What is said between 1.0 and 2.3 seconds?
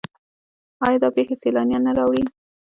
دا پیښې سیلانیان نه راوړي؟